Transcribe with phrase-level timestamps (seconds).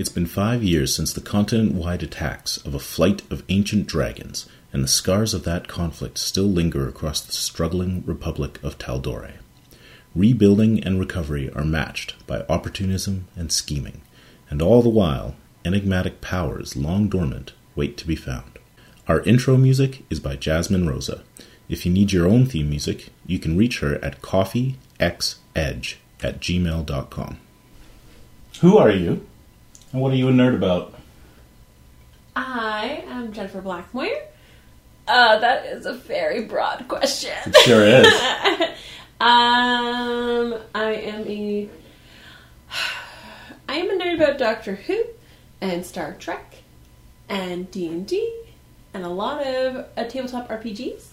[0.00, 4.48] It's been five years since the continent wide attacks of a flight of ancient dragons,
[4.72, 9.34] and the scars of that conflict still linger across the struggling Republic of Tal'Dorei.
[10.14, 14.00] Rebuilding and recovery are matched by opportunism and scheming,
[14.48, 15.34] and all the while,
[15.66, 18.58] enigmatic powers long dormant wait to be found.
[19.06, 21.24] Our intro music is by Jasmine Rosa.
[21.68, 24.76] If you need your own theme music, you can reach her at coffeexedge
[26.22, 27.36] at gmail.com.
[28.62, 29.26] Who are you?
[29.92, 30.94] And what are you a nerd about?
[32.36, 34.22] I am Jennifer Blackmoyer.
[35.08, 37.36] Uh, that is a very broad question.
[37.46, 38.06] It sure is.
[39.20, 41.68] um, I am a
[43.68, 45.04] I am a nerd about Doctor Who
[45.60, 46.62] and Star Trek
[47.28, 48.42] and D and D
[48.94, 51.06] and a lot of uh, tabletop RPGs.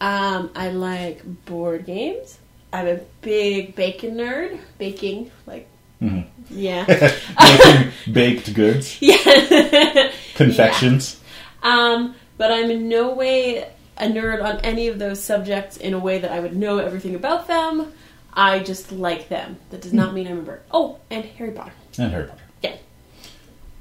[0.00, 2.38] Um, I like board games.
[2.72, 4.58] I'm a big bacon nerd.
[4.78, 5.68] Baking, like,
[6.02, 6.26] Mhm.
[6.50, 6.84] yeah,
[7.40, 10.10] Making baked goods, yeah.
[10.34, 11.20] confections.
[11.62, 15.98] Um, but I'm in no way a nerd on any of those subjects in a
[15.98, 17.92] way that I would know everything about them.
[18.34, 19.56] I just like them.
[19.70, 20.60] That does not mean I'm a nerd.
[20.70, 21.72] Oh, and Harry Potter.
[21.98, 22.42] And Harry Potter.
[22.62, 22.76] Yeah.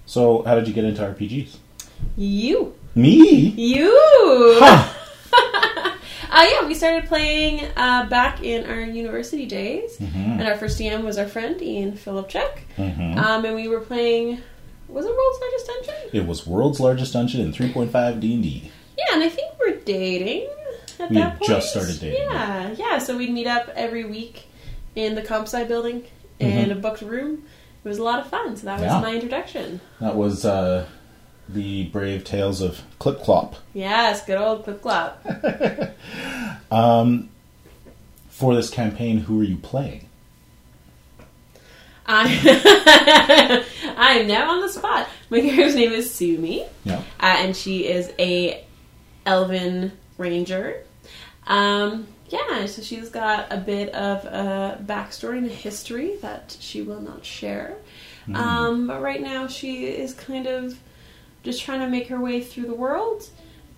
[0.05, 1.57] So, how did you get into RPGs?
[2.15, 2.73] You.
[2.95, 3.49] Me?
[3.49, 3.91] You.
[4.59, 4.93] Huh.
[6.85, 9.97] Yeah, we started playing uh, back in our university days.
[9.97, 10.39] Mhm.
[10.39, 12.59] And our first DM was our friend Ian Philipchuk.
[12.77, 13.17] Mhm.
[13.17, 14.39] Um, and we were playing,
[14.87, 16.09] was it World's Largest Dungeon?
[16.13, 18.71] It was world's largest dungeon in 3.5 D&D.
[18.97, 20.47] Yeah, and I think we're dating
[20.99, 21.49] at We that point.
[21.49, 22.97] just started dating, Yeah, yeah.
[22.99, 24.47] So we'd meet up every week
[24.95, 26.03] in the comp sci building
[26.39, 27.43] in a booked room.
[27.83, 28.55] It was a lot of fun.
[28.57, 29.03] So that was Mm-hmm.
[29.03, 29.09] Yeah.
[29.09, 29.81] my introduction.
[30.01, 30.85] That was uh,
[31.47, 33.55] the brave tales of Clip Clop.
[33.73, 35.25] Yes, good old clip clop.
[36.71, 37.29] um,
[38.29, 40.09] For this campaign, who are you playing?
[42.07, 43.65] I
[43.97, 45.07] I'm now on the spot.
[45.29, 46.65] My character's name is Sumi.
[46.83, 46.97] Yeah.
[47.19, 48.63] uh, and she is a
[49.25, 50.83] elven ranger.
[51.47, 56.81] Um, yeah, so she's got a bit of a backstory and a history that she
[56.81, 57.77] will not share.
[58.33, 60.79] Um, but right now, she is kind of
[61.45, 63.29] just trying to make her way through the world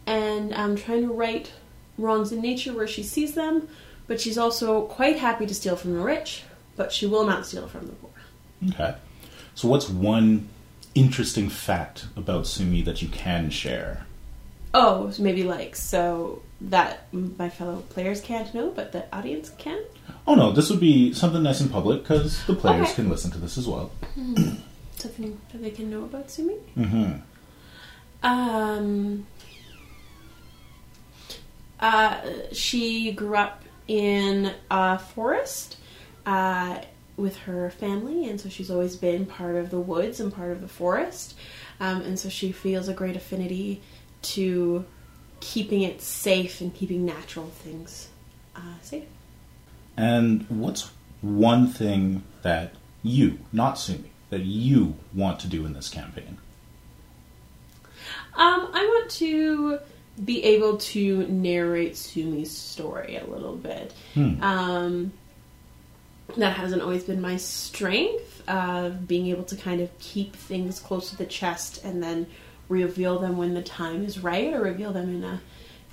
[0.07, 1.51] and um, trying to right
[1.97, 3.67] wrongs in nature where she sees them.
[4.07, 6.44] But she's also quite happy to steal from the rich,
[6.77, 8.11] but she will not steal from the poor.
[8.69, 8.95] Okay.
[9.53, 10.47] So, what's one
[10.95, 14.06] interesting fact about Sumi that you can share?
[14.73, 19.81] Oh, maybe like so that my fellow players can't know, but the audience can.
[20.25, 22.95] Oh no, this would be something nice and public because the players Okay.
[22.95, 23.91] can listen to this as well.
[24.95, 26.56] Something that they can know about Sumi.
[26.75, 27.13] hmm
[28.23, 29.28] Um,
[31.79, 35.78] uh, she grew up in a forest
[36.25, 36.81] uh,
[37.16, 40.61] with her family, and so she's always been part of the woods and part of
[40.61, 41.35] the forest.
[41.79, 43.81] Um, and so she feels a great affinity
[44.23, 44.85] to
[45.39, 48.09] keeping it safe and keeping natural things
[48.56, 49.06] uh, safe.
[49.95, 50.91] And what's
[51.22, 52.73] one thing that
[53.03, 56.38] you, not Sumi, that you want to do in this campaign?
[58.38, 59.80] Um, I want to
[60.24, 63.94] be able to narrate Sumi's story a little bit.
[64.14, 64.44] Hmm.
[64.44, 65.14] Um,
[66.38, 71.09] that hasn't always been my strength of being able to kind of keep things close
[71.09, 72.28] to the chest and then
[72.70, 75.42] reveal them when the time is right or reveal them in a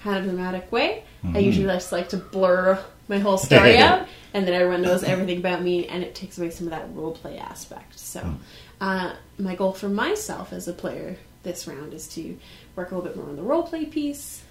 [0.03, 1.05] kind of dramatic way.
[1.33, 5.39] I usually just like to blur my whole story out and then everyone knows everything
[5.39, 7.99] about me and it takes away some of that role play aspect.
[7.99, 8.35] So,
[8.81, 12.37] uh, my goal for myself as a player this round is to
[12.77, 14.43] work a little bit more on the role play piece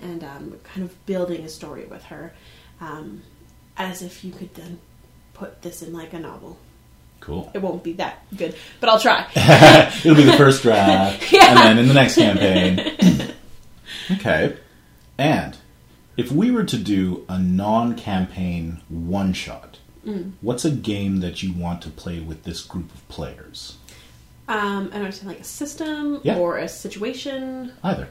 [0.00, 2.32] and um, kind of building a story with her
[2.80, 3.22] um,
[3.76, 4.78] as if you could then
[5.34, 6.58] put this in like a novel.
[7.20, 7.50] Cool.
[7.54, 9.26] It won't be that good, but I'll try.
[10.04, 11.48] It'll be the first draft, Yeah.
[11.50, 13.32] and then in the next campaign.
[14.12, 14.56] okay.
[15.18, 15.56] And
[16.16, 20.32] if we were to do a non-campaign one-shot, Mm.
[20.40, 23.76] what's a game that you want to play with this group of players?
[24.48, 26.36] Um, I don't understand like a system Yeah.
[26.36, 28.08] or a situation, Either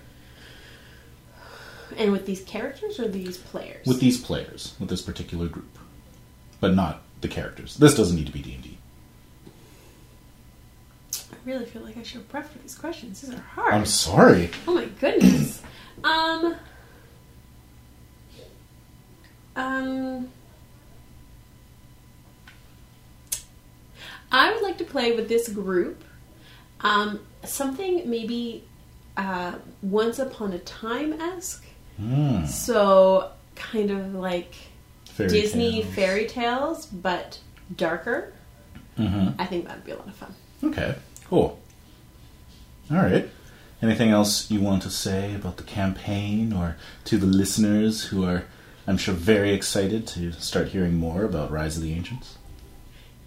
[1.97, 3.85] and with these characters or these players.
[3.85, 5.77] with these players, with this particular group,
[6.61, 7.75] but not the characters.
[7.75, 8.77] This doesn't need to be D and D.
[11.13, 13.21] I really feel like I should prep for these questions.
[13.21, 13.73] These are hard.
[13.73, 14.49] I'm sorry.
[14.67, 15.61] Oh my goodness.
[16.03, 16.55] um.
[19.57, 20.29] Um.
[24.31, 26.03] I would like to play with this group.
[26.83, 28.63] Um, something maybe
[29.17, 31.65] uh, once upon a time esque.
[31.97, 32.45] Hmm.
[32.45, 34.53] So kind of like
[35.05, 35.95] Fairy Disney tales.
[35.95, 37.39] fairy tales, but
[37.75, 38.33] darker.
[38.97, 39.35] Mhm.
[39.39, 40.33] I think that'd be a lot of fun.
[40.63, 40.95] Okay,
[41.27, 41.59] cool.
[42.89, 43.29] All right.
[43.81, 48.43] Anything else you want to say about the campaign or to the listeners who are,
[48.85, 52.37] I'm sure, very excited to start hearing more about Rise of the Ancients?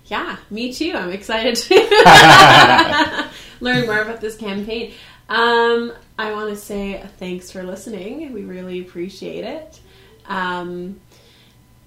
[0.06, 0.92] Yeah, me too.
[0.94, 1.56] I'm excited
[3.60, 4.92] learn more about this campaign.
[5.28, 8.32] Um, I want to say thanks for listening.
[8.32, 9.80] We really appreciate it.
[10.26, 11.00] Um,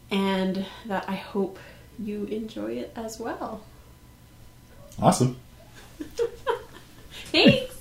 [0.09, 1.59] and that I hope
[1.99, 3.61] you enjoy it as well.
[4.99, 5.37] Awesome.
[7.31, 7.73] Thanks.